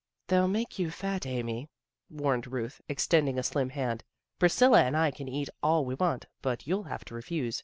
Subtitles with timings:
[0.29, 1.69] "They'll make you fat, Amy,"
[2.09, 4.03] warned Ruth, extending a slim hand."
[4.39, 7.59] Priscilla and I can eat all we want, but you'll have to refuse.